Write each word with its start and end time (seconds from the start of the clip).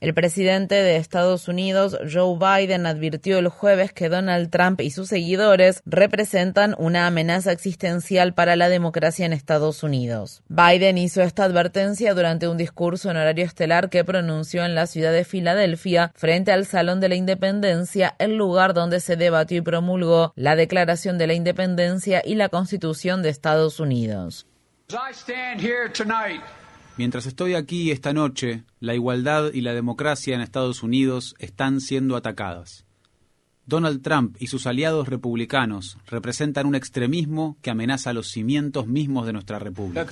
El 0.00 0.14
presidente 0.14 0.76
de 0.76 0.96
Estados 0.96 1.46
Unidos, 1.46 1.98
Joe 2.10 2.38
Biden, 2.38 2.86
advirtió 2.86 3.38
el 3.38 3.48
jueves 3.48 3.92
que 3.92 4.08
Donald 4.08 4.48
Trump 4.48 4.80
y 4.80 4.90
sus 4.90 5.08
seguidores 5.08 5.82
representan 5.84 6.74
una 6.78 7.06
amenaza 7.06 7.52
existencial 7.52 8.32
para 8.32 8.56
la 8.56 8.70
democracia 8.70 9.26
en 9.26 9.34
Estados 9.34 9.82
Unidos. 9.82 10.42
Biden 10.48 10.96
hizo 10.96 11.20
esta 11.20 11.44
advertencia 11.44 12.14
durante 12.14 12.48
un 12.48 12.56
discurso 12.56 13.10
en 13.10 13.18
horario 13.18 13.44
estelar 13.44 13.90
que 13.90 14.02
pronunció 14.02 14.64
en 14.64 14.74
la 14.74 14.86
ciudad 14.86 15.12
de 15.12 15.24
Filadelfia 15.24 16.12
frente 16.14 16.50
al 16.50 16.64
Salón 16.64 17.00
de 17.00 17.10
la 17.10 17.16
Independencia, 17.16 18.14
el 18.18 18.36
lugar 18.36 18.72
donde 18.72 19.00
se 19.00 19.16
debatió 19.16 19.58
y 19.58 19.60
promulgó 19.60 20.32
la 20.34 20.56
Declaración 20.56 21.18
de 21.18 21.26
la 21.26 21.34
Independencia 21.34 22.22
y 22.24 22.36
la 22.36 22.48
Constitución 22.48 23.22
de 23.22 23.28
Estados 23.28 23.78
Unidos. 23.80 24.46
Mientras 27.00 27.24
estoy 27.24 27.54
aquí 27.54 27.90
esta 27.92 28.12
noche, 28.12 28.64
la 28.78 28.94
igualdad 28.94 29.54
y 29.54 29.62
la 29.62 29.72
democracia 29.72 30.34
en 30.34 30.42
Estados 30.42 30.82
Unidos 30.82 31.34
están 31.38 31.80
siendo 31.80 32.14
atacadas. 32.14 32.84
Donald 33.64 34.02
Trump 34.02 34.36
y 34.38 34.48
sus 34.48 34.66
aliados 34.66 35.08
republicanos 35.08 35.96
representan 36.06 36.66
un 36.66 36.74
extremismo 36.74 37.56
que 37.62 37.70
amenaza 37.70 38.12
los 38.12 38.28
cimientos 38.28 38.86
mismos 38.86 39.24
de 39.24 39.32
nuestra 39.32 39.58
república. 39.58 40.02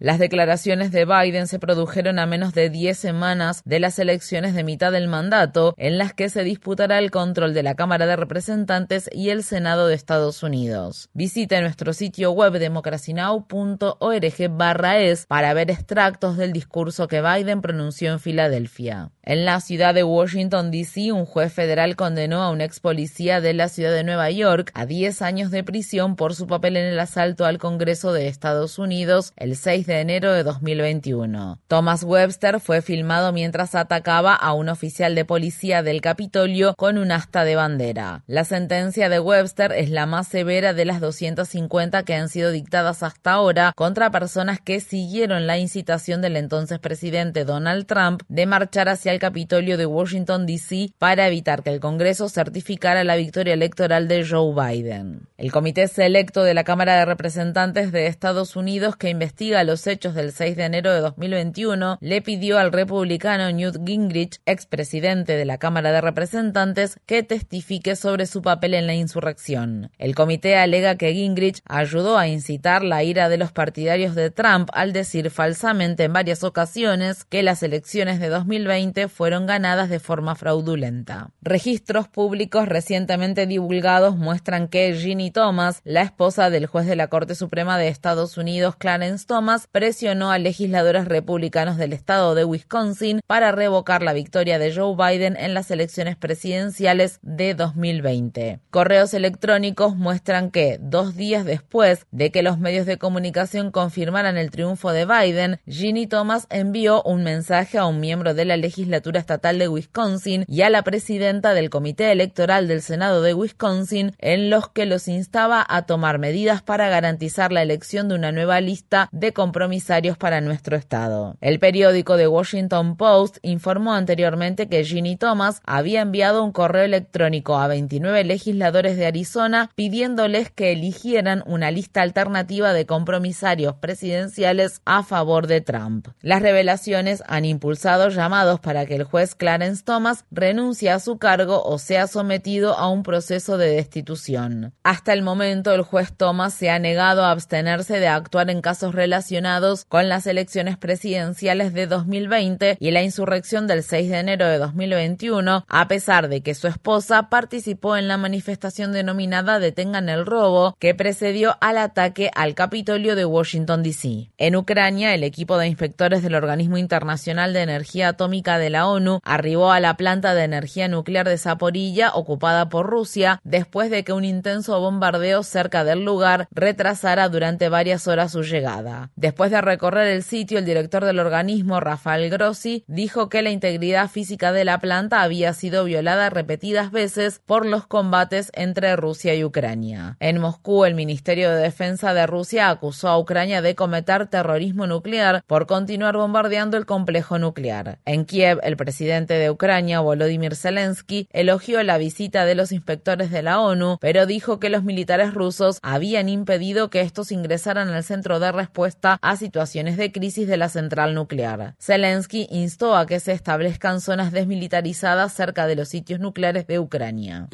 Las 0.00 0.18
declaraciones 0.18 0.90
de 0.90 1.04
Biden 1.04 1.46
se 1.46 1.58
produjeron 1.58 2.18
a 2.18 2.26
menos 2.26 2.54
de 2.54 2.70
10 2.70 2.98
semanas 2.98 3.62
de 3.64 3.78
las 3.78 3.98
elecciones 3.98 4.54
de 4.54 4.64
mitad 4.64 4.90
del 4.90 5.06
mandato, 5.06 5.74
en 5.76 5.98
las 5.98 6.12
que 6.12 6.28
se 6.28 6.42
disputará 6.42 6.98
el 6.98 7.10
control 7.10 7.54
de 7.54 7.62
la 7.62 7.74
Cámara 7.74 8.06
de 8.06 8.16
Representantes 8.16 9.08
y 9.12 9.30
el 9.30 9.44
Senado 9.44 9.86
de 9.86 9.94
Estados 9.94 10.42
Unidos. 10.42 11.08
Visite 11.12 11.60
nuestro 11.60 11.92
sitio 11.92 12.32
web 12.32 12.54
democracynow.org 12.54 14.48
barra 14.50 14.98
es 14.98 15.26
para 15.26 15.54
ver 15.54 15.70
extractos 15.70 16.36
del 16.36 16.52
discurso 16.52 17.06
que 17.06 17.22
Biden 17.22 17.60
pronunció 17.60 18.12
en 18.12 18.20
Filadelfia. 18.20 19.10
En 19.22 19.44
la 19.44 19.60
ciudad 19.60 19.94
de 19.94 20.04
Washington, 20.04 20.70
D.C., 20.70 21.12
un 21.12 21.26
juez 21.26 21.52
federal 21.52 21.96
condenó 21.96 22.42
a 22.42 22.50
un 22.50 22.60
ex 22.60 22.80
policía 22.80 23.40
de 23.40 23.54
la 23.54 23.68
ciudad 23.68 23.92
de 23.92 24.04
Nueva 24.04 24.30
York 24.30 24.70
a 24.74 24.86
10 24.86 25.22
años 25.22 25.50
de 25.50 25.64
prisión 25.64 26.16
por 26.16 26.34
su 26.34 26.46
papel 26.46 26.76
en 26.76 26.86
el 26.86 26.98
asalto 26.98 27.44
al 27.44 27.58
Congreso 27.58 28.12
de 28.12 28.28
Estados 28.28 28.78
Unidos 28.78 28.95
el 29.36 29.56
6 29.56 29.86
de 29.86 30.00
enero 30.00 30.32
de 30.32 30.42
2021. 30.42 31.58
Thomas 31.68 32.02
Webster 32.02 32.60
fue 32.60 32.80
filmado 32.80 33.30
mientras 33.30 33.74
atacaba 33.74 34.34
a 34.34 34.54
un 34.54 34.70
oficial 34.70 35.14
de 35.14 35.26
policía 35.26 35.82
del 35.82 36.00
Capitolio 36.00 36.74
con 36.76 36.96
un 36.96 37.12
asta 37.12 37.44
de 37.44 37.56
bandera. 37.56 38.22
La 38.26 38.44
sentencia 38.44 39.10
de 39.10 39.20
Webster 39.20 39.72
es 39.72 39.90
la 39.90 40.06
más 40.06 40.28
severa 40.28 40.72
de 40.72 40.86
las 40.86 41.00
250 41.00 42.04
que 42.04 42.14
han 42.14 42.30
sido 42.30 42.50
dictadas 42.50 43.02
hasta 43.02 43.32
ahora 43.32 43.72
contra 43.76 44.10
personas 44.10 44.60
que 44.60 44.80
siguieron 44.80 45.46
la 45.46 45.58
incitación 45.58 46.22
del 46.22 46.36
entonces 46.36 46.78
presidente 46.78 47.44
Donald 47.44 47.84
Trump 47.84 48.22
de 48.28 48.46
marchar 48.46 48.88
hacia 48.88 49.12
el 49.12 49.18
Capitolio 49.18 49.76
de 49.76 49.84
Washington, 49.84 50.46
D.C. 50.46 50.92
para 50.98 51.26
evitar 51.26 51.62
que 51.62 51.70
el 51.70 51.80
Congreso 51.80 52.30
certificara 52.30 53.04
la 53.04 53.16
victoria 53.16 53.52
electoral 53.52 54.08
de 54.08 54.26
Joe 54.26 54.54
Biden. 54.54 55.28
El 55.36 55.52
Comité 55.52 55.86
Selecto 55.86 56.44
de 56.44 56.54
la 56.54 56.64
Cámara 56.64 56.96
de 56.96 57.04
Representantes 57.04 57.92
de 57.92 58.06
Estados 58.06 58.56
Unidos, 58.56 58.75
que 58.98 59.08
investiga 59.08 59.64
los 59.64 59.86
hechos 59.86 60.14
del 60.14 60.32
6 60.32 60.54
de 60.54 60.64
enero 60.64 60.92
de 60.92 61.00
2021, 61.00 61.96
le 62.02 62.20
pidió 62.20 62.58
al 62.58 62.72
republicano 62.72 63.50
Newt 63.50 63.78
Gingrich, 63.86 64.40
expresidente 64.44 65.34
de 65.34 65.46
la 65.46 65.56
Cámara 65.56 65.92
de 65.92 66.02
Representantes, 66.02 66.98
que 67.06 67.22
testifique 67.22 67.96
sobre 67.96 68.26
su 68.26 68.42
papel 68.42 68.74
en 68.74 68.86
la 68.86 68.94
insurrección. 68.94 69.90
El 69.96 70.14
comité 70.14 70.56
alega 70.56 70.96
que 70.96 71.14
Gingrich 71.14 71.62
ayudó 71.64 72.18
a 72.18 72.28
incitar 72.28 72.84
la 72.84 73.02
ira 73.02 73.30
de 73.30 73.38
los 73.38 73.50
partidarios 73.50 74.14
de 74.14 74.30
Trump 74.30 74.68
al 74.74 74.92
decir 74.92 75.30
falsamente 75.30 76.04
en 76.04 76.12
varias 76.12 76.44
ocasiones 76.44 77.24
que 77.24 77.42
las 77.42 77.62
elecciones 77.62 78.20
de 78.20 78.28
2020 78.28 79.08
fueron 79.08 79.46
ganadas 79.46 79.88
de 79.88 80.00
forma 80.00 80.34
fraudulenta. 80.34 81.30
Registros 81.40 82.08
públicos 82.08 82.68
recientemente 82.68 83.46
divulgados 83.46 84.16
muestran 84.16 84.68
que 84.68 84.92
Ginny 84.94 85.30
Thomas, 85.30 85.80
la 85.84 86.02
esposa 86.02 86.50
del 86.50 86.66
juez 86.66 86.86
de 86.86 86.96
la 86.96 87.08
Corte 87.08 87.34
Suprema 87.34 87.78
de 87.78 87.88
Estados 87.88 88.36
Unidos 88.36 88.65
Clarence 88.74 89.24
Thomas, 89.24 89.68
presionó 89.70 90.32
a 90.32 90.38
legisladores 90.38 91.04
republicanos 91.04 91.76
del 91.76 91.92
estado 91.92 92.34
de 92.34 92.44
Wisconsin 92.44 93.20
para 93.28 93.52
revocar 93.52 94.02
la 94.02 94.12
victoria 94.12 94.58
de 94.58 94.74
Joe 94.74 94.96
Biden 94.96 95.36
en 95.36 95.54
las 95.54 95.70
elecciones 95.70 96.16
presidenciales 96.16 97.20
de 97.22 97.54
2020. 97.54 98.58
Correos 98.70 99.14
electrónicos 99.14 99.94
muestran 99.94 100.50
que, 100.50 100.78
dos 100.80 101.14
días 101.14 101.44
después 101.44 102.06
de 102.10 102.32
que 102.32 102.42
los 102.42 102.58
medios 102.58 102.86
de 102.86 102.98
comunicación 102.98 103.70
confirmaran 103.70 104.36
el 104.36 104.50
triunfo 104.50 104.92
de 104.92 105.06
Biden, 105.06 105.60
Ginny 105.68 106.08
Thomas 106.08 106.48
envió 106.50 107.02
un 107.04 107.22
mensaje 107.22 107.78
a 107.78 107.86
un 107.86 108.00
miembro 108.00 108.34
de 108.34 108.44
la 108.44 108.56
legislatura 108.56 109.20
estatal 109.20 109.58
de 109.58 109.68
Wisconsin 109.68 110.44
y 110.48 110.62
a 110.62 110.70
la 110.70 110.82
presidenta 110.82 111.54
del 111.54 111.70
Comité 111.70 112.10
Electoral 112.10 112.68
del 112.68 112.82
Senado 112.82 113.22
de 113.22 113.34
Wisconsin, 113.34 114.14
en 114.18 114.50
los 114.50 114.68
que 114.68 114.86
los 114.86 115.08
instaba 115.08 115.64
a 115.68 115.82
tomar 115.82 116.18
medidas 116.18 116.62
para 116.62 116.88
garantizar 116.88 117.52
la 117.52 117.62
elección 117.62 118.08
de 118.08 118.14
una 118.14 118.32
nueva 118.32 118.55
lista 118.60 119.08
de 119.12 119.32
compromisarios 119.32 120.16
para 120.16 120.40
nuestro 120.40 120.76
estado. 120.76 121.36
El 121.40 121.58
periódico 121.58 122.16
The 122.16 122.28
Washington 122.28 122.96
Post 122.96 123.38
informó 123.42 123.94
anteriormente 123.94 124.68
que 124.68 124.84
Ginny 124.84 125.16
Thomas 125.16 125.60
había 125.64 126.02
enviado 126.02 126.44
un 126.44 126.52
correo 126.52 126.84
electrónico 126.84 127.56
a 127.58 127.68
29 127.68 128.24
legisladores 128.24 128.96
de 128.96 129.06
Arizona 129.06 129.70
pidiéndoles 129.74 130.50
que 130.50 130.72
eligieran 130.72 131.42
una 131.46 131.70
lista 131.70 132.02
alternativa 132.02 132.72
de 132.72 132.86
compromisarios 132.86 133.74
presidenciales 133.76 134.80
a 134.84 135.02
favor 135.02 135.46
de 135.46 135.60
Trump. 135.60 136.08
Las 136.20 136.42
revelaciones 136.42 137.22
han 137.26 137.44
impulsado 137.44 138.08
llamados 138.08 138.60
para 138.60 138.86
que 138.86 138.96
el 138.96 139.04
juez 139.04 139.34
Clarence 139.34 139.82
Thomas 139.84 140.24
renuncie 140.30 140.90
a 140.90 140.98
su 140.98 141.18
cargo 141.18 141.62
o 141.62 141.78
sea 141.78 142.06
sometido 142.06 142.76
a 142.76 142.88
un 142.88 143.02
proceso 143.02 143.58
de 143.58 143.70
destitución. 143.70 144.72
Hasta 144.82 145.12
el 145.12 145.22
momento, 145.22 145.72
el 145.72 145.82
juez 145.82 146.12
Thomas 146.16 146.54
se 146.54 146.70
ha 146.70 146.78
negado 146.78 147.24
a 147.24 147.30
abstenerse 147.30 148.00
de 148.00 148.08
actuar 148.08 148.45
en 148.50 148.60
casos 148.60 148.94
relacionados 148.94 149.84
con 149.84 150.08
las 150.08 150.26
elecciones 150.26 150.76
presidenciales 150.76 151.72
de 151.72 151.86
2020 151.86 152.76
y 152.78 152.90
la 152.90 153.02
insurrección 153.02 153.66
del 153.66 153.82
6 153.82 154.10
de 154.10 154.18
enero 154.18 154.46
de 154.46 154.58
2021, 154.58 155.64
a 155.68 155.88
pesar 155.88 156.28
de 156.28 156.42
que 156.42 156.54
su 156.54 156.68
esposa 156.68 157.28
participó 157.28 157.96
en 157.96 158.08
la 158.08 158.16
manifestación 158.16 158.92
denominada 158.92 159.58
Detengan 159.58 160.08
el 160.08 160.26
robo, 160.26 160.76
que 160.78 160.94
precedió 160.94 161.56
al 161.60 161.78
ataque 161.78 162.30
al 162.34 162.54
Capitolio 162.54 163.16
de 163.16 163.24
Washington, 163.24 163.82
D.C. 163.82 164.30
En 164.38 164.56
Ucrania, 164.56 165.14
el 165.14 165.24
equipo 165.24 165.58
de 165.58 165.66
inspectores 165.66 166.22
del 166.22 166.34
Organismo 166.34 166.78
Internacional 166.78 167.52
de 167.52 167.62
Energía 167.62 168.08
Atómica 168.08 168.58
de 168.58 168.70
la 168.70 168.86
ONU 168.86 169.20
arribó 169.22 169.72
a 169.72 169.80
la 169.80 169.96
planta 169.96 170.34
de 170.34 170.44
energía 170.44 170.88
nuclear 170.88 171.28
de 171.28 171.38
Zaporilla 171.38 172.12
ocupada 172.14 172.68
por 172.68 172.86
Rusia 172.86 173.40
después 173.44 173.90
de 173.90 174.04
que 174.04 174.12
un 174.12 174.24
intenso 174.24 174.78
bombardeo 174.80 175.42
cerca 175.42 175.84
del 175.84 176.04
lugar 176.04 176.48
retrasara 176.50 177.28
durante 177.28 177.68
varias 177.68 178.06
horas 178.08 178.32
su 178.36 178.42
llegada. 178.42 179.10
Después 179.16 179.50
de 179.50 179.62
recorrer 179.62 180.08
el 180.08 180.22
sitio, 180.22 180.58
el 180.58 180.66
director 180.66 181.06
del 181.06 181.20
organismo, 181.20 181.80
Rafael 181.80 182.28
Grossi, 182.28 182.84
dijo 182.86 183.30
que 183.30 183.40
la 183.40 183.48
integridad 183.48 184.10
física 184.10 184.52
de 184.52 184.66
la 184.66 184.78
planta 184.78 185.22
había 185.22 185.54
sido 185.54 185.84
violada 185.84 186.28
repetidas 186.28 186.90
veces 186.90 187.40
por 187.46 187.64
los 187.64 187.86
combates 187.86 188.50
entre 188.52 188.94
Rusia 188.94 189.34
y 189.34 189.42
Ucrania. 189.42 190.18
En 190.20 190.38
Moscú, 190.38 190.84
el 190.84 190.94
Ministerio 190.94 191.50
de 191.50 191.62
Defensa 191.62 192.12
de 192.12 192.26
Rusia 192.26 192.68
acusó 192.68 193.08
a 193.08 193.18
Ucrania 193.18 193.62
de 193.62 193.74
cometer 193.74 194.26
terrorismo 194.26 194.86
nuclear 194.86 195.42
por 195.46 195.66
continuar 195.66 196.18
bombardeando 196.18 196.76
el 196.76 196.84
complejo 196.84 197.38
nuclear. 197.38 198.00
En 198.04 198.26
Kiev, 198.26 198.60
el 198.64 198.76
presidente 198.76 199.32
de 199.34 199.50
Ucrania, 199.50 200.00
Volodymyr 200.00 200.56
Zelensky, 200.56 201.26
elogió 201.32 201.82
la 201.82 201.96
visita 201.96 202.44
de 202.44 202.54
los 202.54 202.70
inspectores 202.70 203.30
de 203.30 203.42
la 203.42 203.60
ONU, 203.60 203.96
pero 203.98 204.26
dijo 204.26 204.60
que 204.60 204.68
los 204.68 204.84
militares 204.84 205.32
rusos 205.32 205.78
habían 205.82 206.28
impedido 206.28 206.90
que 206.90 207.00
estos 207.00 207.32
ingresaran 207.32 207.88
al 207.88 208.04
centro 208.04 208.25
centro 208.26 208.40
de 208.40 208.50
respuesta 208.50 209.18
a 209.22 209.36
situaciones 209.36 209.96
de 209.96 210.10
crisis 210.10 210.48
de 210.48 210.56
la 210.56 210.68
central 210.68 211.14
nuclear. 211.14 211.76
Zelensky 211.78 212.48
instó 212.50 212.96
a 212.96 213.06
que 213.06 213.20
se 213.20 213.30
establezcan 213.30 214.00
zonas 214.00 214.32
desmilitarizadas 214.32 215.32
cerca 215.32 215.68
de 215.68 215.76
los 215.76 215.88
sitios 215.88 216.18
nucleares 216.18 216.66
de 216.66 216.80
Ucrania. 216.80 217.48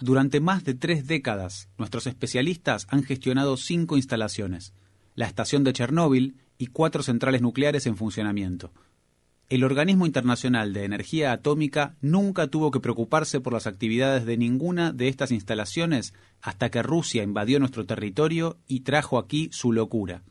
Durante 0.00 0.40
más 0.40 0.64
de 0.64 0.74
tres 0.74 1.06
décadas, 1.06 1.68
nuestros 1.76 2.06
especialistas 2.06 2.86
han 2.88 3.02
gestionado 3.02 3.58
cinco 3.58 3.98
instalaciones, 3.98 4.72
la 5.14 5.26
estación 5.26 5.62
de 5.62 5.74
Chernóbil 5.74 6.36
y 6.56 6.68
cuatro 6.68 7.02
centrales 7.02 7.42
nucleares 7.42 7.86
en 7.86 7.98
funcionamiento. 7.98 8.72
El 9.50 9.64
Organismo 9.64 10.06
Internacional 10.06 10.72
de 10.72 10.84
Energía 10.84 11.32
Atómica 11.32 11.96
nunca 12.00 12.46
tuvo 12.46 12.70
que 12.70 12.78
preocuparse 12.78 13.40
por 13.40 13.52
las 13.52 13.66
actividades 13.66 14.24
de 14.24 14.36
ninguna 14.36 14.92
de 14.92 15.08
estas 15.08 15.32
instalaciones 15.32 16.14
hasta 16.40 16.70
que 16.70 16.84
Rusia 16.84 17.24
invadió 17.24 17.58
nuestro 17.58 17.84
territorio 17.84 18.58
y 18.68 18.80
trajo 18.80 19.18
aquí 19.18 19.48
su 19.50 19.72
locura. 19.72 20.22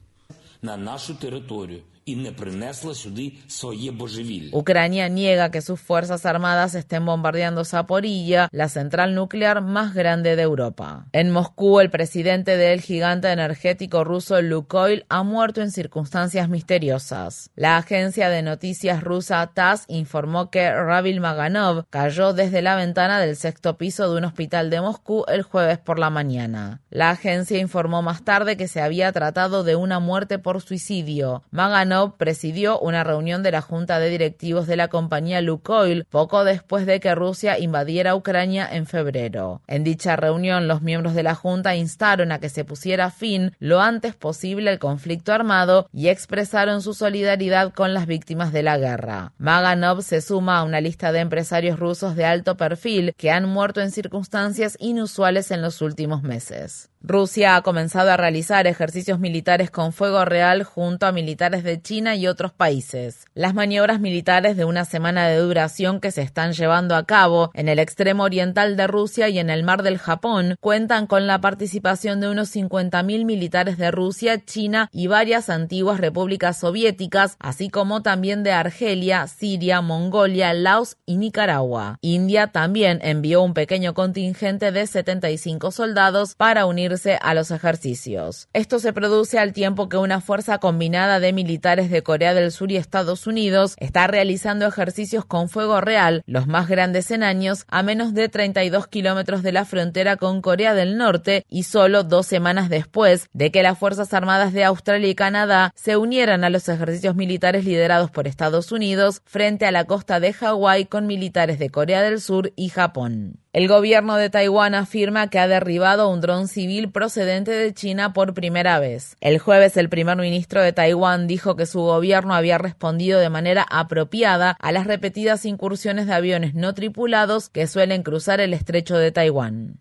Ucrania 4.53 5.09
niega 5.09 5.51
que 5.51 5.61
sus 5.61 5.79
fuerzas 5.79 6.25
armadas 6.25 6.75
estén 6.75 7.05
bombardeando 7.05 7.65
Zaporilla, 7.65 8.49
la 8.51 8.69
central 8.69 9.15
nuclear 9.15 9.61
más 9.61 9.93
grande 9.93 10.35
de 10.35 10.43
Europa. 10.43 11.07
En 11.11 11.31
Moscú, 11.31 11.79
el 11.79 11.89
presidente 11.89 12.57
del 12.57 12.81
gigante 12.81 13.31
energético 13.31 14.03
ruso 14.03 14.41
Lukoil 14.41 15.05
ha 15.09 15.23
muerto 15.23 15.61
en 15.61 15.71
circunstancias 15.71 16.49
misteriosas. 16.49 17.51
La 17.55 17.77
agencia 17.77 18.29
de 18.29 18.41
noticias 18.41 19.03
rusa 19.03 19.51
TASS 19.53 19.85
informó 19.87 20.49
que 20.49 20.71
Ravil 20.71 21.19
Maganov 21.19 21.85
cayó 21.89 22.33
desde 22.33 22.61
la 22.61 22.75
ventana 22.75 23.19
del 23.19 23.35
sexto 23.35 23.77
piso 23.77 24.11
de 24.11 24.17
un 24.17 24.25
hospital 24.25 24.69
de 24.69 24.81
Moscú 24.81 25.25
el 25.27 25.43
jueves 25.43 25.77
por 25.77 25.99
la 25.99 26.09
mañana. 26.09 26.81
La 26.89 27.11
agencia 27.11 27.57
informó 27.59 28.01
más 28.01 28.23
tarde 28.23 28.57
que 28.57 28.67
se 28.67 28.81
había 28.81 29.11
tratado 29.11 29.63
de 29.63 29.75
una 29.75 29.99
muerte 29.99 30.39
por 30.39 30.61
suicidio. 30.61 31.43
Maganov 31.51 31.98
presidió 32.17 32.79
una 32.79 33.03
reunión 33.03 33.43
de 33.43 33.51
la 33.51 33.61
Junta 33.61 33.99
de 33.99 34.09
Directivos 34.09 34.67
de 34.67 34.75
la 34.75 34.87
compañía 34.87 35.41
Lukoil 35.41 36.05
poco 36.09 36.43
después 36.43 36.85
de 36.85 36.99
que 36.99 37.15
Rusia 37.15 37.59
invadiera 37.59 38.15
Ucrania 38.15 38.67
en 38.71 38.85
febrero. 38.85 39.61
En 39.67 39.83
dicha 39.83 40.15
reunión, 40.15 40.67
los 40.67 40.81
miembros 40.81 41.13
de 41.13 41.23
la 41.23 41.35
Junta 41.35 41.75
instaron 41.75 42.31
a 42.31 42.39
que 42.39 42.49
se 42.49 42.65
pusiera 42.65 43.11
fin 43.11 43.55
lo 43.59 43.81
antes 43.81 44.15
posible 44.15 44.69
al 44.69 44.79
conflicto 44.79 45.33
armado 45.33 45.87
y 45.93 46.07
expresaron 46.07 46.81
su 46.81 46.93
solidaridad 46.93 47.73
con 47.73 47.93
las 47.93 48.07
víctimas 48.07 48.51
de 48.51 48.63
la 48.63 48.77
guerra. 48.77 49.33
Maganov 49.37 50.01
se 50.01 50.21
suma 50.21 50.59
a 50.59 50.63
una 50.63 50.81
lista 50.81 51.11
de 51.11 51.19
empresarios 51.19 51.79
rusos 51.79 52.15
de 52.15 52.25
alto 52.25 52.57
perfil 52.57 53.13
que 53.17 53.31
han 53.31 53.45
muerto 53.45 53.81
en 53.81 53.91
circunstancias 53.91 54.75
inusuales 54.79 55.51
en 55.51 55.61
los 55.61 55.81
últimos 55.81 56.23
meses. 56.23 56.89
Rusia 57.01 57.55
ha 57.55 57.61
comenzado 57.61 58.11
a 58.11 58.17
realizar 58.17 58.67
ejercicios 58.67 59.19
militares 59.19 59.71
con 59.71 59.93
fuego 59.93 60.25
real 60.25 60.63
junto 60.63 61.05
a 61.05 61.13
militares 61.13 61.63
de 61.63 61.81
China 61.81 61.88
y 61.89 62.27
otros 62.27 62.51
países. 62.51 63.25
Las 63.33 63.55
maniobras 63.55 63.99
militares 63.99 64.55
de 64.55 64.63
una 64.63 64.85
semana 64.85 65.27
de 65.27 65.37
duración 65.37 65.99
que 65.99 66.11
se 66.11 66.21
están 66.21 66.53
llevando 66.53 66.95
a 66.95 67.05
cabo 67.05 67.49
en 67.55 67.67
el 67.67 67.79
extremo 67.79 68.23
oriental 68.23 68.77
de 68.77 68.85
Rusia 68.85 69.27
y 69.29 69.39
en 69.39 69.49
el 69.49 69.63
mar 69.63 69.81
del 69.81 69.97
Japón 69.97 70.55
cuentan 70.59 71.07
con 71.07 71.25
la 71.25 71.41
participación 71.41 72.19
de 72.19 72.29
unos 72.29 72.55
50.000 72.55 73.25
militares 73.25 73.79
de 73.79 73.89
Rusia, 73.89 74.45
China 74.45 74.87
y 74.91 75.07
varias 75.07 75.49
antiguas 75.49 75.99
repúblicas 75.99 76.59
soviéticas, 76.59 77.37
así 77.39 77.69
como 77.69 78.03
también 78.03 78.43
de 78.43 78.51
Argelia, 78.51 79.25
Siria, 79.25 79.81
Mongolia, 79.81 80.53
Laos 80.53 80.97
y 81.07 81.17
Nicaragua. 81.17 81.97
India 82.01 82.47
también 82.47 82.99
envió 83.01 83.41
un 83.41 83.55
pequeño 83.55 83.95
contingente 83.95 84.71
de 84.71 84.85
75 84.85 85.71
soldados 85.71 86.35
para 86.35 86.67
unir 86.67 86.89
a 87.21 87.33
los 87.33 87.51
ejercicios. 87.51 88.47
Esto 88.53 88.79
se 88.79 88.93
produce 88.93 89.39
al 89.39 89.53
tiempo 89.53 89.89
que 89.89 89.97
una 89.97 90.21
fuerza 90.21 90.57
combinada 90.57 91.19
de 91.19 91.33
militares 91.33 91.68
de 91.69 92.01
Corea 92.01 92.33
del 92.33 92.51
Sur 92.51 92.71
y 92.71 92.77
Estados 92.77 93.27
Unidos 93.27 93.75
está 93.77 94.07
realizando 94.07 94.65
ejercicios 94.65 95.23
con 95.23 95.49
fuego 95.49 95.81
real, 95.81 96.23
los 96.25 96.47
más 96.47 96.67
grandes 96.67 97.11
en 97.11 97.21
años, 97.21 97.65
a 97.67 97.83
menos 97.83 98.15
de 98.15 98.27
32 98.27 98.87
kilómetros 98.87 99.43
de 99.43 99.51
la 99.51 99.65
frontera 99.65 100.17
con 100.17 100.41
Corea 100.41 100.73
del 100.73 100.97
Norte 100.97 101.45
y 101.47 101.63
solo 101.63 102.03
dos 102.03 102.25
semanas 102.25 102.69
después 102.69 103.29
de 103.33 103.51
que 103.51 103.61
las 103.61 103.77
Fuerzas 103.77 104.15
Armadas 104.15 104.51
de 104.51 104.63
Australia 104.63 105.09
y 105.09 105.15
Canadá 105.15 105.71
se 105.75 105.95
unieran 105.95 106.43
a 106.43 106.49
los 106.49 106.67
ejercicios 106.67 107.15
militares 107.15 107.65
liderados 107.65 108.09
por 108.09 108.27
Estados 108.27 108.71
Unidos 108.71 109.21
frente 109.25 109.67
a 109.67 109.71
la 109.71 109.85
costa 109.85 110.19
de 110.19 110.33
Hawái 110.33 110.85
con 110.85 111.05
militares 111.05 111.59
de 111.59 111.69
Corea 111.69 112.01
del 112.01 112.19
Sur 112.19 112.51
y 112.55 112.69
Japón. 112.69 113.37
El 113.51 113.67
gobierno 113.67 114.15
de 114.15 114.29
Taiwán 114.29 114.75
afirma 114.75 115.31
que 115.31 115.39
ha 115.39 115.47
derribado 115.47 116.07
un 116.11 116.21
dron 116.21 116.47
civil 116.47 116.91
procedente 116.91 117.49
de 117.49 117.73
China 117.73 118.13
por 118.13 118.35
primera 118.35 118.77
vez. 118.79 119.17
El 119.21 119.39
jueves 119.39 119.75
el 119.75 119.89
primer 119.89 120.17
ministro 120.17 120.61
de 120.61 120.71
Taiwán 120.71 121.25
dijo 121.25 121.55
que 121.55 121.65
su 121.65 121.79
gobierno 121.79 122.35
había 122.35 122.59
respondido 122.59 123.19
de 123.19 123.31
manera 123.31 123.65
apropiada 123.67 124.55
a 124.59 124.71
las 124.71 124.85
repetidas 124.85 125.45
incursiones 125.45 126.05
de 126.05 126.13
aviones 126.13 126.53
no 126.53 126.75
tripulados 126.75 127.49
que 127.49 127.65
suelen 127.65 128.03
cruzar 128.03 128.39
el 128.39 128.53
estrecho 128.53 128.97
de 128.97 129.11
Taiwán. 129.11 129.79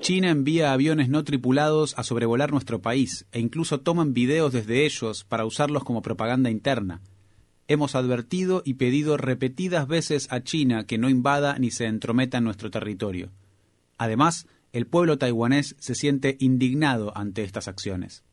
China 0.00 0.30
envía 0.30 0.72
aviones 0.72 1.10
no 1.10 1.22
tripulados 1.22 1.98
a 1.98 2.02
sobrevolar 2.02 2.50
nuestro 2.50 2.80
país 2.80 3.26
e 3.32 3.40
incluso 3.40 3.80
toman 3.80 4.14
videos 4.14 4.54
desde 4.54 4.86
ellos 4.86 5.24
para 5.24 5.44
usarlos 5.44 5.84
como 5.84 6.00
propaganda 6.00 6.48
interna. 6.48 7.02
Hemos 7.72 7.94
advertido 7.94 8.60
y 8.66 8.74
pedido 8.74 9.16
repetidas 9.16 9.88
veces 9.88 10.30
a 10.30 10.42
China 10.42 10.84
que 10.84 10.98
no 10.98 11.08
invada 11.08 11.58
ni 11.58 11.70
se 11.70 11.86
entrometa 11.86 12.36
en 12.36 12.44
nuestro 12.44 12.70
territorio. 12.70 13.30
Además, 13.96 14.46
el 14.74 14.86
pueblo 14.86 15.16
taiwanés 15.16 15.74
se 15.78 15.94
siente 15.94 16.36
indignado 16.38 17.16
ante 17.16 17.44
estas 17.44 17.68
acciones. 17.68 18.24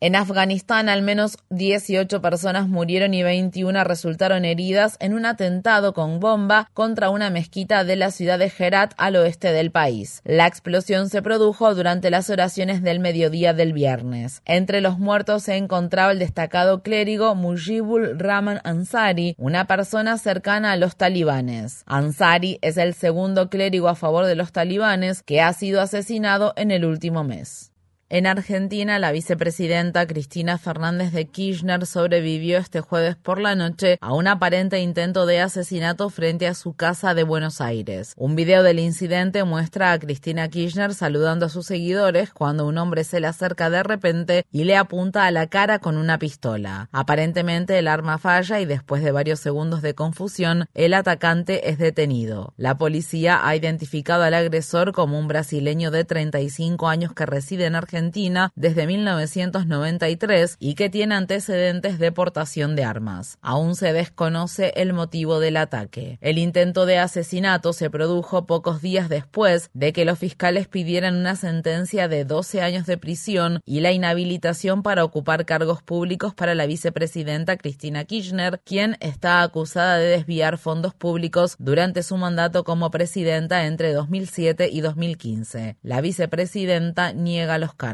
En 0.00 0.14
Afganistán, 0.14 0.88
al 0.88 1.02
menos 1.02 1.38
18 1.50 2.22
personas 2.22 2.68
murieron 2.68 3.14
y 3.14 3.24
21 3.24 3.82
resultaron 3.82 4.44
heridas 4.44 4.96
en 5.00 5.12
un 5.12 5.26
atentado 5.26 5.92
con 5.92 6.20
bomba 6.20 6.70
contra 6.72 7.10
una 7.10 7.30
mezquita 7.30 7.82
de 7.82 7.96
la 7.96 8.12
ciudad 8.12 8.38
de 8.38 8.52
Herat 8.56 8.92
al 8.96 9.16
oeste 9.16 9.50
del 9.50 9.72
país. 9.72 10.20
La 10.24 10.46
explosión 10.46 11.08
se 11.08 11.20
produjo 11.20 11.74
durante 11.74 12.12
las 12.12 12.30
oraciones 12.30 12.80
del 12.84 13.00
mediodía 13.00 13.54
del 13.54 13.72
viernes. 13.72 14.40
Entre 14.44 14.80
los 14.80 15.00
muertos 15.00 15.42
se 15.42 15.56
encontraba 15.56 16.12
el 16.12 16.20
destacado 16.20 16.84
clérigo 16.84 17.34
Mujibul 17.34 18.20
Rahman 18.20 18.60
Ansari, 18.62 19.34
una 19.36 19.66
persona 19.66 20.16
cercana 20.16 20.70
a 20.70 20.76
los 20.76 20.94
talibanes. 20.94 21.82
Ansari 21.86 22.60
es 22.62 22.76
el 22.76 22.94
segundo 22.94 23.50
clérigo 23.50 23.88
a 23.88 23.96
favor 23.96 24.26
de 24.26 24.36
los 24.36 24.52
talibanes 24.52 25.24
que 25.24 25.40
ha 25.40 25.52
sido 25.54 25.80
asesinado 25.80 26.52
en 26.54 26.70
el 26.70 26.84
último 26.84 27.24
mes. 27.24 27.72
En 28.10 28.26
Argentina, 28.26 28.98
la 28.98 29.12
vicepresidenta 29.12 30.06
Cristina 30.06 30.56
Fernández 30.56 31.12
de 31.12 31.26
Kirchner 31.26 31.84
sobrevivió 31.84 32.56
este 32.56 32.80
jueves 32.80 33.16
por 33.16 33.38
la 33.38 33.54
noche 33.54 33.98
a 34.00 34.14
un 34.14 34.26
aparente 34.26 34.80
intento 34.80 35.26
de 35.26 35.40
asesinato 35.40 36.08
frente 36.08 36.46
a 36.46 36.54
su 36.54 36.72
casa 36.72 37.12
de 37.12 37.22
Buenos 37.24 37.60
Aires. 37.60 38.14
Un 38.16 38.34
video 38.34 38.62
del 38.62 38.78
incidente 38.78 39.44
muestra 39.44 39.92
a 39.92 39.98
Cristina 39.98 40.48
Kirchner 40.48 40.94
saludando 40.94 41.44
a 41.44 41.48
sus 41.50 41.66
seguidores 41.66 42.32
cuando 42.32 42.66
un 42.66 42.78
hombre 42.78 43.04
se 43.04 43.20
le 43.20 43.26
acerca 43.26 43.68
de 43.68 43.82
repente 43.82 44.46
y 44.50 44.64
le 44.64 44.78
apunta 44.78 45.26
a 45.26 45.30
la 45.30 45.46
cara 45.48 45.78
con 45.78 45.98
una 45.98 46.18
pistola. 46.18 46.88
Aparentemente 46.92 47.78
el 47.78 47.88
arma 47.88 48.16
falla 48.16 48.58
y 48.58 48.64
después 48.64 49.02
de 49.02 49.12
varios 49.12 49.40
segundos 49.40 49.82
de 49.82 49.94
confusión, 49.94 50.64
el 50.72 50.94
atacante 50.94 51.68
es 51.68 51.76
detenido. 51.76 52.54
La 52.56 52.78
policía 52.78 53.46
ha 53.46 53.54
identificado 53.54 54.22
al 54.22 54.32
agresor 54.32 54.92
como 54.92 55.18
un 55.18 55.28
brasileño 55.28 55.90
de 55.90 56.04
35 56.04 56.88
años 56.88 57.12
que 57.12 57.26
reside 57.26 57.66
en 57.66 57.74
Argentina 57.74 57.97
Argentina 57.98 58.52
desde 58.54 58.86
1993 58.86 60.56
y 60.60 60.76
que 60.76 60.88
tiene 60.88 61.16
antecedentes 61.16 61.98
de 61.98 62.12
portación 62.12 62.76
de 62.76 62.84
armas. 62.84 63.38
Aún 63.42 63.74
se 63.74 63.92
desconoce 63.92 64.72
el 64.76 64.92
motivo 64.92 65.40
del 65.40 65.56
ataque. 65.56 66.16
El 66.20 66.38
intento 66.38 66.86
de 66.86 66.98
asesinato 66.98 67.72
se 67.72 67.90
produjo 67.90 68.46
pocos 68.46 68.80
días 68.80 69.08
después 69.08 69.70
de 69.74 69.92
que 69.92 70.04
los 70.04 70.16
fiscales 70.16 70.68
pidieran 70.68 71.16
una 71.16 71.34
sentencia 71.34 72.06
de 72.06 72.24
12 72.24 72.62
años 72.62 72.86
de 72.86 72.98
prisión 72.98 73.62
y 73.66 73.80
la 73.80 73.90
inhabilitación 73.90 74.84
para 74.84 75.02
ocupar 75.02 75.44
cargos 75.44 75.82
públicos 75.82 76.34
para 76.34 76.54
la 76.54 76.66
vicepresidenta 76.66 77.56
Cristina 77.56 78.04
Kirchner, 78.04 78.60
quien 78.64 78.96
está 79.00 79.42
acusada 79.42 79.98
de 79.98 80.06
desviar 80.06 80.56
fondos 80.56 80.94
públicos 80.94 81.56
durante 81.58 82.04
su 82.04 82.16
mandato 82.16 82.62
como 82.62 82.92
presidenta 82.92 83.66
entre 83.66 83.92
2007 83.92 84.68
y 84.70 84.82
2015. 84.82 85.78
La 85.82 86.00
vicepresidenta 86.00 87.12
niega 87.12 87.58
los 87.58 87.74
cargos 87.74 87.87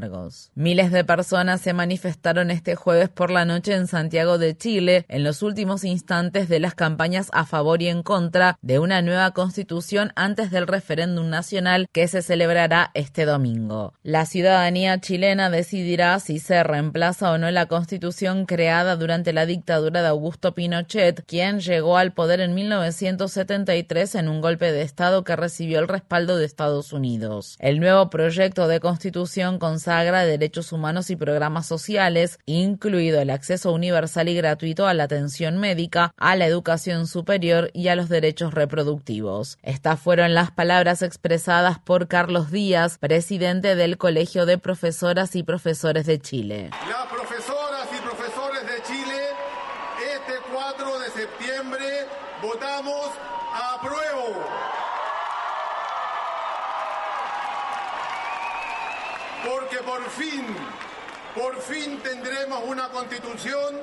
Miles 0.55 0.91
de 0.91 1.05
personas 1.05 1.61
se 1.61 1.73
manifestaron 1.73 2.51
este 2.51 2.75
jueves 2.75 3.09
por 3.09 3.31
la 3.31 3.45
noche 3.45 3.75
en 3.75 3.87
Santiago 3.87 4.39
de 4.39 4.57
Chile 4.57 5.05
en 5.09 5.25
los 5.25 5.43
últimos 5.43 5.85
instantes 5.85 6.49
de 6.49 6.61
las 6.61 6.75
campañas 6.75 7.29
a 7.33 7.45
favor 7.45 7.83
y 7.83 7.89
en 7.89 8.03
contra 8.03 8.59
de 8.63 8.79
una 8.79 9.03
nueva 9.03 9.31
constitución 9.33 10.13
antes 10.17 10.51
del 10.51 10.67
referéndum 10.67 11.29
nacional 11.29 11.89
que 11.93 12.09
se 12.09 12.23
celebrará 12.23 12.91
este 12.95 13.25
domingo. 13.25 13.95
La 14.03 14.27
ciudadanía 14.27 15.01
chilena 15.01 15.51
decidirá 15.51 16.19
si 16.21 16.39
se 16.39 16.63
reemplaza 16.63 17.31
o 17.31 17.39
no 17.39 17.51
la 17.51 17.67
constitución 17.67 18.47
creada 18.47 18.97
durante 18.97 19.33
la 19.33 19.47
dictadura 19.47 20.03
de 20.03 20.09
Augusto 20.09 20.55
Pinochet, 20.55 21.25
quien 21.27 21.61
llegó 21.61 21.97
al 21.97 22.13
poder 22.13 22.41
en 22.41 22.55
1973 22.55 24.15
en 24.17 24.29
un 24.29 24.41
golpe 24.41 24.73
de 24.73 24.83
Estado 24.83 25.25
que 25.25 25.37
recibió 25.37 25.79
el 25.79 25.89
respaldo 25.89 26.37
de 26.37 26.45
Estados 26.45 26.93
Unidos. 26.93 27.57
El 27.59 27.81
nuevo 27.81 28.11
proyecto 28.11 28.69
de 28.69 28.81
constitución 28.81 29.59
consagra 29.85 30.25
derechos 30.25 30.73
humanos 30.73 31.11
y 31.11 31.17
programas 31.17 31.67
sociales, 31.67 32.39
incluido 32.47 33.21
el 33.21 33.29
acceso 33.29 33.71
universal 33.71 34.31
y 34.31 34.35
gratuito 34.35 34.87
a 34.87 34.95
la 34.95 35.05
atención 35.05 35.59
médica, 35.59 36.15
a 36.17 36.37
la 36.37 36.47
educación 36.47 37.07
superior 37.07 37.71
y 37.75 37.89
a 37.89 37.95
los 37.95 38.09
derechos 38.09 38.55
reproductivos. 38.55 39.59
Estas 39.63 40.01
fueron 40.01 40.33
las 40.33 40.51
palabras 40.51 41.03
expresadas 41.03 41.79
por 41.81 42.09
Carlos 42.09 42.51
Díaz, 42.51 42.97
presidente 42.97 43.75
del 43.75 43.99
Colegio 43.99 44.47
de 44.47 44.57
Profesoras 44.57 45.37
y 45.37 45.43
Profesores 45.43 46.07
de 46.07 46.19
Chile. 46.19 46.71
Las 46.89 47.07
profesoras 47.13 47.87
y 47.93 48.01
profesores 48.01 48.63
de 48.63 48.83
Chile, 48.85 49.21
este 50.17 50.33
4 50.51 50.99
de 50.99 51.11
septiembre 51.11 52.07
votamos 52.41 53.11
Porque 59.65 59.79
por 59.79 60.03
fin, 60.11 60.45
por 61.35 61.59
fin 61.63 61.99
tendremos 62.03 62.65
una 62.67 62.91
constitución 62.91 63.81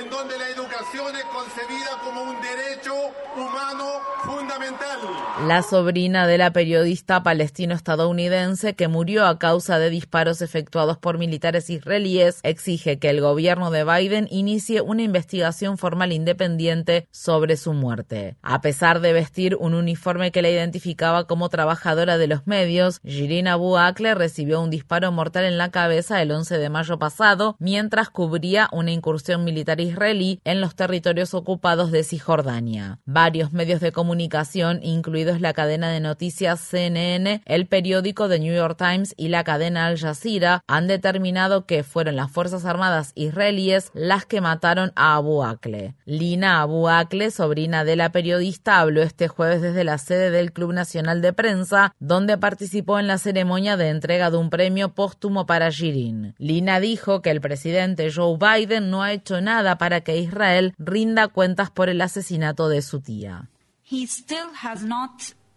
en 0.00 0.10
donde 0.10 0.36
la 0.38 0.48
educación 0.48 1.14
es 1.14 1.24
concebida 1.24 2.00
como 2.02 2.22
un 2.22 2.36
derecho 2.40 2.94
humano 3.36 3.84
fundamental. 4.24 4.98
La 5.46 5.62
sobrina 5.62 6.26
de 6.26 6.38
la 6.38 6.52
periodista 6.52 7.22
palestino-estadounidense 7.22 8.74
que 8.74 8.88
murió 8.88 9.26
a 9.26 9.38
causa 9.38 9.78
de 9.78 9.90
disparos 9.90 10.42
efectuados 10.42 10.98
por 10.98 11.18
militares 11.18 11.70
israelíes 11.70 12.40
exige 12.42 12.98
que 12.98 13.10
el 13.10 13.20
gobierno 13.20 13.70
de 13.70 13.84
Biden 13.84 14.26
inicie 14.30 14.80
una 14.80 15.02
investigación 15.02 15.78
formal 15.78 16.12
independiente 16.12 17.06
sobre 17.10 17.56
su 17.56 17.72
muerte. 17.72 18.36
A 18.42 18.60
pesar 18.60 19.00
de 19.00 19.12
vestir 19.12 19.56
un 19.56 19.74
uniforme 19.74 20.32
que 20.32 20.42
la 20.42 20.50
identificaba 20.50 21.26
como 21.26 21.48
trabajadora 21.48 22.18
de 22.18 22.26
los 22.26 22.46
medios, 22.46 23.00
Jirin 23.04 23.48
Abu 23.48 23.76
Akleh 23.76 24.14
recibió 24.14 24.60
un 24.60 24.70
disparo 24.70 25.12
mortal 25.12 25.44
en 25.44 25.58
la 25.58 25.70
cabeza 25.70 26.20
el 26.22 26.32
11 26.32 26.58
de 26.58 26.70
mayo 26.70 26.98
pasado 26.98 27.56
mientras 27.58 28.10
cubría 28.10 28.68
una 28.72 28.90
incursión 28.90 29.44
militar 29.44 29.80
israelí 29.84 30.40
en 30.44 30.60
los 30.60 30.74
territorios 30.74 31.34
ocupados 31.34 31.92
de 31.92 32.02
Cisjordania. 32.02 32.98
Varios 33.04 33.52
medios 33.52 33.80
de 33.80 33.92
comunicación, 33.92 34.80
incluidos 34.82 35.40
la 35.40 35.52
cadena 35.52 35.90
de 35.90 36.00
noticias 36.00 36.60
CNN, 36.60 37.42
el 37.44 37.66
periódico 37.66 38.28
The 38.28 38.38
New 38.38 38.54
York 38.54 38.76
Times 38.76 39.14
y 39.16 39.28
la 39.28 39.44
cadena 39.44 39.86
Al 39.86 39.98
Jazeera, 39.98 40.62
han 40.66 40.86
determinado 40.86 41.66
que 41.66 41.84
fueron 41.84 42.16
las 42.16 42.30
Fuerzas 42.30 42.64
Armadas 42.64 43.12
israelíes 43.14 43.90
las 43.94 44.26
que 44.26 44.40
mataron 44.40 44.92
a 44.96 45.14
Abu 45.16 45.42
Akleh. 45.42 45.94
Lina 46.04 46.60
Abu 46.60 46.88
Akleh, 46.88 47.30
sobrina 47.30 47.84
de 47.84 47.96
la 47.96 48.10
periodista, 48.12 48.80
habló 48.80 49.02
este 49.02 49.28
jueves 49.28 49.62
desde 49.62 49.84
la 49.84 49.98
sede 49.98 50.30
del 50.30 50.52
Club 50.52 50.72
Nacional 50.72 51.22
de 51.22 51.32
Prensa, 51.32 51.94
donde 51.98 52.38
participó 52.38 52.98
en 52.98 53.06
la 53.06 53.18
ceremonia 53.18 53.76
de 53.76 53.88
entrega 53.88 54.30
de 54.30 54.36
un 54.36 54.50
premio 54.50 54.90
póstumo 54.90 55.46
para 55.46 55.70
Shirin. 55.70 56.34
Lina 56.38 56.80
dijo 56.80 57.22
que 57.22 57.30
el 57.30 57.40
presidente 57.40 58.10
Joe 58.12 58.38
Biden 58.38 58.90
no 58.90 59.02
ha 59.02 59.12
hecho 59.12 59.40
nada 59.40 59.63
para 59.78 60.02
que 60.02 60.18
Israel 60.18 60.74
rinda 60.78 61.28
cuentas 61.28 61.70
por 61.70 61.88
el 61.88 62.00
asesinato 62.00 62.68
de 62.68 62.82
su 62.82 63.00
tía. 63.00 63.48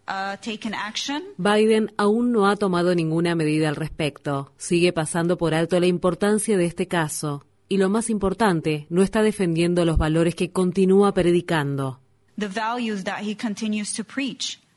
Uh, 0.08 0.36
Biden 1.36 1.92
aún 1.96 2.32
no 2.32 2.48
ha 2.48 2.56
tomado 2.56 2.94
ninguna 2.94 3.34
medida 3.34 3.68
al 3.68 3.76
respecto. 3.76 4.52
Sigue 4.56 4.92
pasando 4.92 5.36
por 5.36 5.54
alto 5.54 5.78
la 5.80 5.86
importancia 5.86 6.56
de 6.56 6.64
este 6.64 6.88
caso. 6.88 7.44
Y 7.68 7.76
lo 7.76 7.90
más 7.90 8.08
importante, 8.08 8.86
no 8.88 9.02
está 9.02 9.22
defendiendo 9.22 9.84
los 9.84 9.98
valores 9.98 10.34
que 10.34 10.50
continúa 10.50 11.12
predicando. 11.12 12.00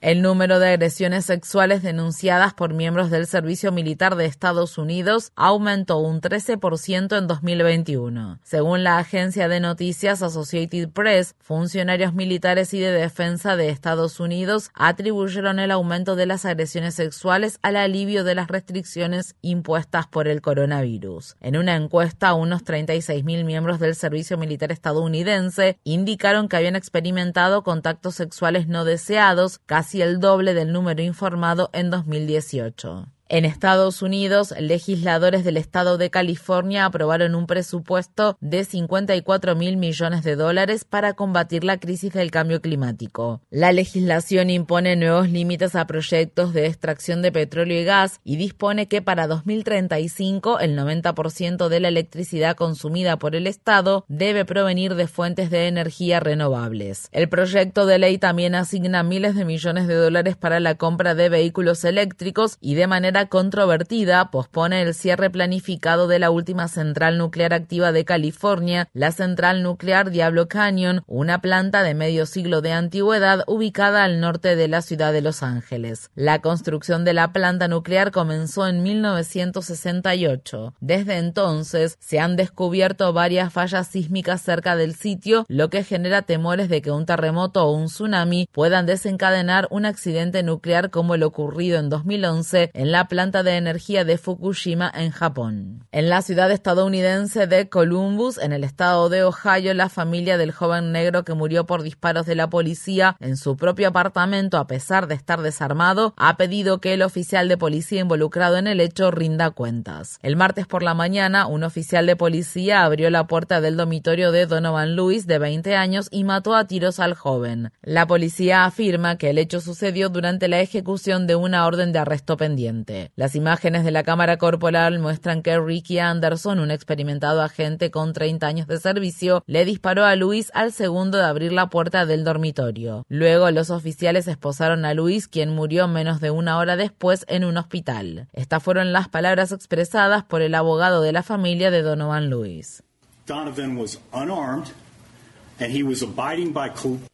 El 0.02 0.24
número 0.24 0.58
de 0.58 0.70
agresiones 0.70 1.26
sexuales 1.26 1.84
denunciadas 1.84 2.56
por 2.56 2.74
miembros 2.74 3.12
del 3.12 3.28
Servicio 3.28 3.72
Militar 3.72 4.16
de 4.16 4.26
Estados 4.26 4.80
Unidos 4.80 5.32
aumentó 5.36 6.00
un 6.00 6.22
13% 6.22 7.20
en 7.20 7.28
2021. 7.28 8.40
Según 8.42 8.84
la 8.84 8.98
agencia 8.98 9.48
de 9.48 9.60
noticias 9.60 10.24
Associated 10.24 10.90
Press, 10.90 11.36
funcionarios 11.38 12.16
militares 12.16 12.74
y 12.74 12.80
de 12.80 12.92
defensa 12.92 13.56
de 13.56 13.70
Estados 13.70 14.20
Unidos 14.20 14.72
atribuyeron 14.74 15.60
el 15.60 15.70
aumento 15.70 16.16
de 16.16 16.26
las 16.26 16.46
agresiones 16.46 16.96
sexuales 16.96 17.60
al 17.62 17.76
alivio 17.76 18.24
de 18.24 18.34
las 18.34 18.48
restricciones 18.48 19.36
impuestas 19.44 20.08
por 20.08 20.28
el 20.28 20.42
coronavirus. 20.42 21.36
En 21.42 21.58
una 21.58 21.76
encuesta, 21.76 22.34
unos 22.34 22.64
36.000 22.66 23.46
miembros 23.46 23.80
del 23.80 23.94
Servicio 23.94 24.40
Militar 24.40 24.72
estadounidense 24.72 25.78
indicaron 25.84 26.50
que 26.50 26.56
habían 26.56 26.76
experimentado 26.76 27.62
contactos 27.62 28.16
sexuales 28.16 28.68
no 28.68 28.84
deseados, 28.84 29.60
casi 29.68 29.91
el 30.00 30.20
doble 30.20 30.54
del 30.54 30.72
número 30.72 31.02
informado 31.02 31.70
en 31.74 31.90
2018. 31.90 33.08
En 33.34 33.46
Estados 33.46 34.02
Unidos, 34.02 34.54
legisladores 34.60 35.46
del 35.46 35.56
estado 35.56 35.98
de 35.98 36.10
California 36.10 36.84
aprobaron 36.84 37.34
un 37.34 37.48
presupuesto 37.48 38.36
de 38.42 38.66
54 38.66 39.56
mil 39.56 39.78
millones 39.78 40.26
de 40.26 40.36
dólares 40.36 40.84
para 40.84 41.14
combatir 41.14 41.64
la 41.64 41.78
crisis 41.78 42.12
del 42.12 42.30
cambio 42.30 42.60
climático. 42.60 43.40
La 43.50 43.72
legislación 43.72 44.50
impone 44.50 44.98
nuevos 44.98 45.30
límites 45.30 45.78
a 45.78 45.88
proyectos 45.88 46.54
de 46.54 46.66
extracción 46.66 47.22
de 47.22 47.32
petróleo 47.32 47.80
y 47.80 47.86
gas 47.86 48.20
y 48.26 48.36
dispone 48.36 48.90
que 48.90 49.02
para 49.02 49.28
2035 49.28 50.60
el 50.60 50.78
90% 50.78 51.70
de 51.70 51.80
la 51.80 51.88
electricidad 51.88 52.58
consumida 52.58 53.18
por 53.18 53.38
el 53.38 53.48
estado 53.48 54.04
debe 54.10 54.44
provenir 54.44 54.96
de 54.96 55.08
fuentes 55.08 55.50
de 55.50 55.70
energía 55.70 56.20
renovables. 56.20 57.08
El 57.14 57.30
proyecto 57.30 57.86
de 57.86 57.98
ley 57.98 58.18
también 58.18 58.56
asigna 58.56 59.04
miles 59.04 59.36
de 59.36 59.46
millones 59.46 59.88
de 59.88 59.96
dólares 59.96 60.36
para 60.36 60.60
la 60.60 60.76
compra 60.76 61.16
de 61.16 61.30
vehículos 61.30 61.86
eléctricos 61.86 62.58
y 62.60 62.76
de 62.76 62.88
manera 62.88 63.21
controvertida 63.28 64.32
pospone 64.32 64.82
el 64.82 64.94
cierre 64.94 65.30
planificado 65.30 66.08
de 66.08 66.20
la 66.20 66.32
última 66.32 66.68
central 66.68 67.18
nuclear 67.18 67.54
activa 67.54 67.92
de 67.92 68.06
California, 68.06 68.88
la 68.94 69.12
central 69.12 69.64
nuclear 69.64 70.12
Diablo 70.12 70.48
Canyon, 70.48 71.04
una 71.08 71.42
planta 71.42 71.84
de 71.84 71.94
medio 71.94 72.26
siglo 72.26 72.62
de 72.62 72.72
antigüedad 72.72 73.44
ubicada 73.48 74.04
al 74.04 74.20
norte 74.20 74.56
de 74.56 74.68
la 74.68 74.82
ciudad 74.82 75.14
de 75.14 75.22
Los 75.22 75.44
Ángeles. 75.44 76.10
La 76.16 76.40
construcción 76.40 77.06
de 77.06 77.14
la 77.14 77.34
planta 77.34 77.68
nuclear 77.68 78.12
comenzó 78.12 78.68
en 78.68 78.84
1968. 78.84 80.74
Desde 80.80 81.18
entonces 81.18 81.98
se 82.00 82.20
han 82.20 82.36
descubierto 82.36 83.14
varias 83.14 83.54
fallas 83.54 83.88
sísmicas 83.88 84.42
cerca 84.42 84.76
del 84.76 84.96
sitio, 84.96 85.46
lo 85.48 85.70
que 85.70 85.84
genera 85.84 86.22
temores 86.24 86.70
de 86.70 86.82
que 86.82 86.92
un 86.92 87.06
terremoto 87.06 87.66
o 87.66 87.72
un 87.72 87.86
tsunami 87.86 88.48
puedan 88.52 88.86
desencadenar 88.86 89.68
un 89.70 89.86
accidente 89.86 90.44
nuclear 90.44 90.90
como 90.90 91.16
el 91.16 91.24
ocurrido 91.24 91.80
en 91.80 91.90
2011 91.90 92.72
en 92.74 92.92
la 92.92 93.08
planta 93.12 93.44
de 93.44 93.58
energía 93.58 94.06
de 94.06 94.18
Fukushima 94.18 94.90
en 94.96 95.12
Japón. 95.12 95.86
En 95.92 96.08
la 96.08 96.22
ciudad 96.22 96.50
estadounidense 96.50 97.46
de 97.46 97.68
Columbus, 97.68 98.38
en 98.38 98.54
el 98.54 98.64
estado 98.64 99.10
de 99.10 99.26
Ohio, 99.26 99.74
la 99.74 99.90
familia 99.90 100.38
del 100.38 100.54
joven 100.54 100.94
negro 100.94 101.26
que 101.26 101.34
murió 101.34 101.66
por 101.66 101.84
disparos 101.84 102.26
de 102.26 102.36
la 102.36 102.50
policía 102.50 103.18
en 103.20 103.36
su 103.36 103.58
propio 103.58 103.90
apartamento 103.90 104.58
a 104.58 104.66
pesar 104.66 105.08
de 105.08 105.16
estar 105.16 105.42
desarmado, 105.42 106.14
ha 106.16 106.38
pedido 106.38 106.80
que 106.80 106.94
el 106.94 107.02
oficial 107.02 107.50
de 107.50 107.58
policía 107.58 108.00
involucrado 108.00 108.56
en 108.56 108.68
el 108.68 108.80
hecho 108.80 109.12
rinda 109.12 109.52
cuentas. 109.52 110.18
El 110.22 110.38
martes 110.38 110.66
por 110.66 110.82
la 110.82 110.94
mañana, 110.94 111.48
un 111.48 111.66
oficial 111.66 112.06
de 112.06 112.16
policía 112.16 112.86
abrió 112.86 113.10
la 113.10 113.28
puerta 113.28 113.60
del 113.60 113.76
dormitorio 113.76 114.32
de 114.32 114.46
Donovan 114.46 114.96
Lewis, 114.96 115.28
de 115.28 115.38
20 115.38 115.76
años, 115.76 116.08
y 116.12 116.24
mató 116.24 116.56
a 116.56 116.64
tiros 116.64 117.02
al 117.02 117.16
joven. 117.16 117.74
La 117.82 118.08
policía 118.08 118.64
afirma 118.64 119.18
que 119.18 119.32
el 119.32 119.38
hecho 119.38 119.60
sucedió 119.60 120.08
durante 120.08 120.48
la 120.48 120.62
ejecución 120.62 121.28
de 121.28 121.36
una 121.36 121.66
orden 121.66 121.92
de 121.92 122.00
arresto 122.00 122.38
pendiente. 122.38 123.01
Las 123.16 123.36
imágenes 123.36 123.84
de 123.84 123.92
la 123.92 124.04
cámara 124.04 124.38
corporal 124.38 125.00
muestran 125.00 125.42
que 125.42 125.60
Ricky 125.60 126.00
Anderson, 126.00 126.60
un 126.60 126.72
experimentado 126.72 127.42
agente 127.42 127.90
con 127.92 128.14
30 128.14 128.46
años 128.46 128.68
de 128.68 128.80
servicio, 128.80 129.44
le 129.48 129.66
disparó 129.66 130.06
a 130.06 130.16
Luis 130.16 130.52
al 130.54 130.72
segundo 130.72 131.18
de 131.18 131.26
abrir 131.26 131.52
la 131.52 131.70
puerta 131.70 132.06
del 132.06 132.24
dormitorio. 132.24 133.06
Luego 133.10 133.50
los 133.52 133.70
oficiales 133.70 134.28
esposaron 134.28 134.86
a 134.86 134.94
Luis, 134.94 135.28
quien 135.28 135.50
murió 135.50 135.88
menos 135.88 136.22
de 136.22 136.32
una 136.32 136.58
hora 136.58 136.76
después 136.76 137.26
en 137.28 137.44
un 137.44 137.58
hospital. 137.58 138.28
Estas 138.34 138.62
fueron 138.62 138.94
las 138.94 139.10
palabras 139.10 139.52
expresadas 139.52 140.24
por 140.24 140.42
el 140.42 140.56
abogado 140.56 141.02
de 141.02 141.12
la 141.12 141.24
familia 141.24 141.72
de 141.72 141.82
Donovan 141.82 142.30
Lewis. 142.30 142.84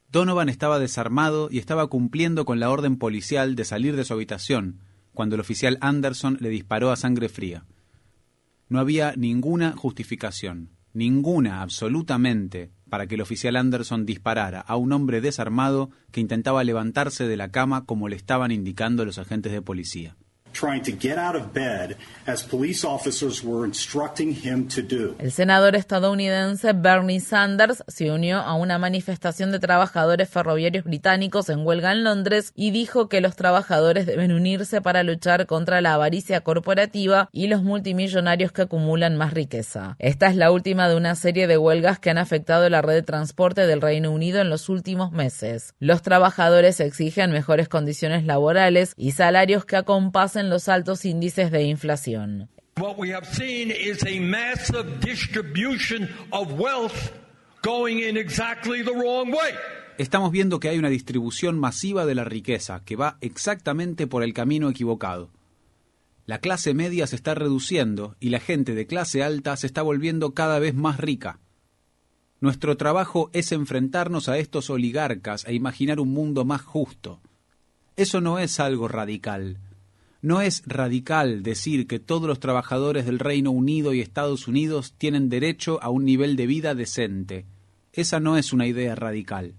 Donovan 0.09 0.47
estaba 0.49 0.79
desarmado 0.79 1.49
y 1.51 1.59
estaba 1.59 1.87
cumpliendo 1.87 2.45
con 2.45 2.59
la 2.59 2.69
orden 2.69 2.97
policial 2.97 3.55
de 3.55 3.65
salir 3.65 3.95
de 3.95 4.05
su 4.05 4.13
habitación, 4.13 4.79
cuando 5.17 5.33
el 5.33 5.41
oficial 5.41 5.79
Anderson 5.81 6.37
le 6.41 6.49
disparó 6.49 6.91
a 6.91 6.95
sangre 6.95 7.27
fría. 7.27 7.65
No 8.69 8.79
había 8.79 9.15
ninguna 9.17 9.71
justificación, 9.71 10.69
ninguna 10.93 11.63
absolutamente, 11.63 12.69
para 12.87 13.07
que 13.07 13.15
el 13.15 13.21
oficial 13.21 13.55
Anderson 13.55 14.05
disparara 14.05 14.61
a 14.61 14.75
un 14.75 14.93
hombre 14.93 15.19
desarmado 15.19 15.89
que 16.11 16.21
intentaba 16.21 16.63
levantarse 16.63 17.27
de 17.27 17.35
la 17.35 17.49
cama 17.49 17.85
como 17.85 18.09
le 18.09 18.15
estaban 18.15 18.51
indicando 18.51 19.05
los 19.05 19.17
agentes 19.17 19.51
de 19.51 19.63
policía. 19.63 20.15
El 25.19 25.31
senador 25.31 25.75
estadounidense 25.75 26.73
Bernie 26.73 27.19
Sanders 27.19 27.83
se 27.87 28.11
unió 28.11 28.39
a 28.39 28.55
una 28.55 28.77
manifestación 28.77 29.51
de 29.51 29.59
trabajadores 29.59 30.29
ferroviarios 30.29 30.83
británicos 30.83 31.49
en 31.49 31.65
huelga 31.65 31.91
en 31.91 32.03
Londres 32.03 32.53
y 32.55 32.71
dijo 32.71 33.07
que 33.07 33.21
los 33.21 33.35
trabajadores 33.35 34.05
deben 34.05 34.31
unirse 34.31 34.81
para 34.81 35.03
luchar 35.03 35.45
contra 35.45 35.81
la 35.81 35.93
avaricia 35.93 36.41
corporativa 36.41 37.29
y 37.31 37.47
los 37.47 37.63
multimillonarios 37.63 38.51
que 38.51 38.63
acumulan 38.63 39.15
más 39.15 39.33
riqueza. 39.33 39.95
Esta 39.99 40.27
es 40.27 40.35
la 40.35 40.51
última 40.51 40.89
de 40.89 40.95
una 40.95 41.15
serie 41.15 41.47
de 41.47 41.57
huelgas 41.57 41.99
que 41.99 42.09
han 42.09 42.17
afectado 42.17 42.69
la 42.69 42.81
red 42.81 42.95
de 42.95 43.03
transporte 43.03 43.67
del 43.67 43.81
Reino 43.81 44.11
Unido 44.11 44.41
en 44.41 44.49
los 44.49 44.69
últimos 44.69 45.11
meses. 45.11 45.75
Los 45.79 46.01
trabajadores 46.01 46.79
exigen 46.79 47.31
mejores 47.31 47.69
condiciones 47.69 48.25
laborales 48.25 48.93
y 48.97 49.11
salarios 49.11 49.65
que 49.65 49.75
acompasen 49.75 50.46
los 50.49 50.69
altos 50.69 51.05
índices 51.05 51.51
de 51.51 51.63
inflación. 51.63 52.49
Estamos 59.97 60.31
viendo 60.31 60.59
que 60.59 60.69
hay 60.69 60.77
una 60.77 60.89
distribución 60.89 61.59
masiva 61.59 62.05
de 62.05 62.15
la 62.15 62.23
riqueza 62.23 62.83
que 62.85 62.95
va 62.95 63.17
exactamente 63.21 64.05
por 64.05 64.23
el 64.23 64.33
camino 64.33 64.69
equivocado. 64.69 65.31
La 66.27 66.39
clase 66.39 66.73
media 66.73 67.07
se 67.07 67.15
está 67.15 67.33
reduciendo 67.33 68.15
y 68.19 68.29
la 68.29 68.39
gente 68.39 68.75
de 68.75 68.85
clase 68.85 69.23
alta 69.23 69.55
se 69.57 69.65
está 69.65 69.81
volviendo 69.81 70.33
cada 70.33 70.59
vez 70.59 70.75
más 70.75 70.97
rica. 70.99 71.39
Nuestro 72.39 72.77
trabajo 72.77 73.31
es 73.33 73.51
enfrentarnos 73.51 74.29
a 74.29 74.37
estos 74.37 74.69
oligarcas 74.69 75.45
e 75.45 75.55
imaginar 75.55 75.99
un 75.99 76.09
mundo 76.09 76.45
más 76.45 76.61
justo. 76.61 77.21
Eso 77.95 78.21
no 78.21 78.37
es 78.37 78.59
algo 78.59 78.87
radical, 78.87 79.57
no 80.21 80.41
es 80.41 80.63
radical 80.65 81.43
decir 81.43 81.87
que 81.87 81.99
todos 81.99 82.27
los 82.27 82.39
trabajadores 82.39 83.05
del 83.05 83.19
Reino 83.19 83.51
Unido 83.51 83.93
y 83.93 84.01
Estados 84.01 84.47
Unidos 84.47 84.93
tienen 84.97 85.29
derecho 85.29 85.79
a 85.81 85.89
un 85.89 86.05
nivel 86.05 86.35
de 86.35 86.47
vida 86.47 86.75
decente. 86.75 87.45
Esa 87.93 88.19
no 88.19 88.37
es 88.37 88.53
una 88.53 88.67
idea 88.67 88.95
radical. 88.95 89.53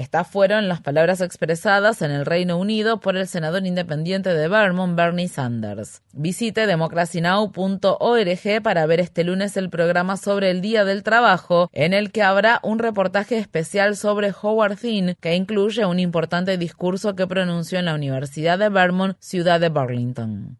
Estas 0.00 0.26
fueron 0.26 0.66
las 0.66 0.80
palabras 0.80 1.20
expresadas 1.20 2.00
en 2.00 2.10
el 2.10 2.24
Reino 2.24 2.56
Unido 2.56 3.00
por 3.00 3.18
el 3.18 3.28
senador 3.28 3.66
independiente 3.66 4.32
de 4.32 4.48
Vermont, 4.48 4.96
Bernie 4.96 5.28
Sanders. 5.28 6.00
Visite 6.14 6.66
democracynow.org 6.66 8.62
para 8.62 8.86
ver 8.86 9.00
este 9.00 9.24
lunes 9.24 9.58
el 9.58 9.68
programa 9.68 10.16
sobre 10.16 10.50
el 10.50 10.62
Día 10.62 10.86
del 10.86 11.02
Trabajo, 11.02 11.68
en 11.74 11.92
el 11.92 12.12
que 12.12 12.22
habrá 12.22 12.60
un 12.62 12.78
reportaje 12.78 13.36
especial 13.36 13.94
sobre 13.94 14.32
Howard 14.32 14.78
Thinn, 14.78 15.16
que 15.20 15.34
incluye 15.34 15.84
un 15.84 15.98
importante 15.98 16.56
discurso 16.56 17.14
que 17.14 17.26
pronunció 17.26 17.78
en 17.78 17.84
la 17.84 17.94
Universidad 17.94 18.58
de 18.58 18.70
Vermont, 18.70 19.18
ciudad 19.20 19.60
de 19.60 19.68
Burlington. 19.68 20.56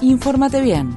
Infórmate 0.00 0.60
bien 0.60 0.96